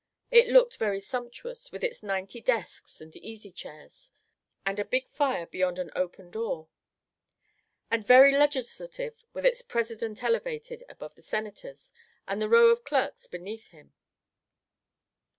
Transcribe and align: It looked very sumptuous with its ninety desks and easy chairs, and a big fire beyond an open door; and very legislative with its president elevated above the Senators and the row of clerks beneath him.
It 0.31 0.47
looked 0.47 0.77
very 0.77 0.99
sumptuous 0.99 1.71
with 1.71 1.83
its 1.83 2.01
ninety 2.01 2.41
desks 2.41 3.01
and 3.01 3.15
easy 3.17 3.51
chairs, 3.51 4.11
and 4.65 4.79
a 4.79 4.83
big 4.83 5.07
fire 5.07 5.45
beyond 5.45 5.77
an 5.77 5.91
open 5.95 6.31
door; 6.31 6.69
and 7.91 8.03
very 8.03 8.35
legislative 8.35 9.23
with 9.33 9.45
its 9.45 9.61
president 9.61 10.23
elevated 10.23 10.83
above 10.89 11.13
the 11.13 11.21
Senators 11.21 11.93
and 12.27 12.41
the 12.41 12.49
row 12.49 12.69
of 12.69 12.83
clerks 12.83 13.27
beneath 13.27 13.67
him. 13.67 13.93